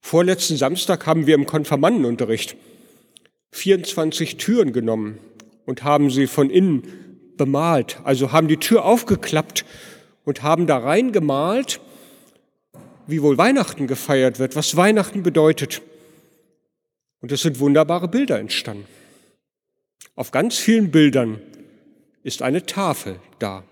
Vorletzten 0.00 0.56
Samstag 0.56 1.06
haben 1.06 1.26
wir 1.26 1.34
im 1.34 1.46
Konfirmandenunterricht 1.46 2.56
24 3.52 4.38
Türen 4.38 4.72
genommen 4.72 5.18
und 5.66 5.84
haben 5.84 6.10
sie 6.10 6.26
von 6.26 6.48
innen 6.48 6.82
bemalt. 7.36 7.98
Also 8.04 8.32
haben 8.32 8.48
die 8.48 8.56
Tür 8.56 8.84
aufgeklappt 8.86 9.66
und 10.24 10.42
haben 10.42 10.66
da 10.66 10.78
rein 10.78 11.12
gemalt, 11.12 11.80
wie 13.06 13.20
wohl 13.20 13.36
Weihnachten 13.36 13.86
gefeiert 13.86 14.38
wird, 14.38 14.56
was 14.56 14.76
Weihnachten 14.76 15.22
bedeutet. 15.22 15.82
Und 17.20 17.32
es 17.32 17.42
sind 17.42 17.60
wunderbare 17.60 18.08
Bilder 18.08 18.38
entstanden. 18.38 18.86
Auf 20.20 20.32
ganz 20.32 20.58
vielen 20.58 20.90
Bildern 20.90 21.40
ist 22.24 22.42
eine 22.42 22.66
Tafel 22.66 23.18
da. 23.38 23.64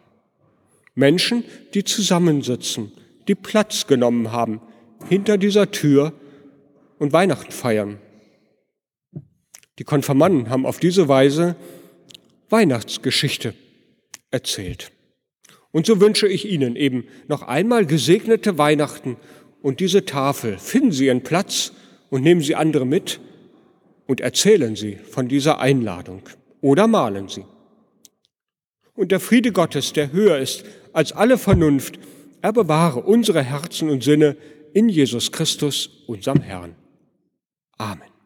Menschen, 0.95 1.45
die 1.75 1.85
zusammensitzen, 1.85 2.91
die 3.29 3.35
Platz 3.35 3.87
genommen 3.87 4.33
haben 4.33 4.63
hinter 5.11 5.37
dieser 5.37 5.71
Tür 5.71 6.15
und 6.99 7.13
Weihnachten 7.13 7.53
feiern. 7.53 7.99
Die 9.79 9.85
Konfirmanden 9.85 10.49
haben 10.49 10.65
auf 10.65 10.81
diese 10.81 11.07
Weise 11.07 11.55
Weihnachtsgeschichte 12.49 13.53
erzählt. 14.31 14.91
Und 15.71 15.85
so 15.85 16.01
wünsche 16.01 16.29
ich 16.29 16.51
Ihnen 16.51 16.77
eben 16.77 17.05
noch 17.27 17.43
einmal 17.43 17.85
gesegnete 17.85 18.57
Weihnachten 18.57 19.19
und 19.61 19.81
diese 19.81 20.07
Tafel. 20.07 20.57
Finden 20.57 20.93
Sie 20.93 21.09
Ihren 21.09 21.25
Platz 21.25 21.73
und 22.09 22.23
nehmen 22.23 22.41
Sie 22.41 22.55
andere 22.55 22.87
mit 22.87 23.21
und 24.07 24.23
erzählen 24.23 24.75
Sie 24.75 24.97
von 24.97 25.29
dieser 25.29 25.61
Einladung 25.61 26.23
oder 26.61 26.87
malen 26.87 27.29
Sie. 27.29 27.45
Und 28.95 29.13
der 29.13 29.21
Friede 29.21 29.53
Gottes, 29.53 29.93
der 29.93 30.13
höher 30.13 30.39
ist 30.39 30.65
als 30.93 31.13
alle 31.13 31.39
Vernunft, 31.39 31.99
er 32.43 32.53
bewahre 32.53 33.01
unsere 33.01 33.43
Herzen 33.43 33.91
und 33.91 34.03
Sinne 34.03 34.37
in 34.73 34.89
Jesus 34.89 35.33
Christus, 35.33 35.89
unserem 36.07 36.41
Herrn. 36.41 36.75
Amen. 37.79 38.18